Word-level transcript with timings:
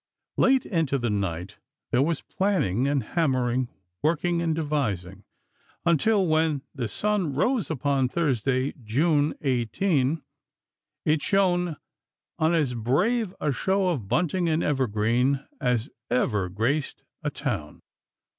Late 0.35 0.65
into 0.65 0.97
the 0.97 1.11
night 1.11 1.59
there 1.91 2.01
was 2.01 2.23
planing 2.23 2.87
and 2.87 3.03
hammering, 3.03 3.69
working 4.01 4.41
and 4.41 4.55
devising, 4.55 5.25
until 5.85 6.25
when 6.25 6.63
the 6.73 6.87
sun 6.87 7.35
rose 7.35 7.69
upon 7.69 8.09
Thursday, 8.09 8.73
June 8.83 9.35
18, 9.41 10.23
it 11.05 11.21
shone 11.21 11.77
on 12.39 12.55
as 12.55 12.73
brave 12.73 13.35
a 13.39 13.53
show 13.53 13.89
of 13.89 14.07
bunting 14.07 14.49
and 14.49 14.63
evergreen 14.63 15.45
as 15.59 15.87
ever 16.09 16.49
graced 16.49 17.03
a 17.21 17.29
town. 17.29 17.79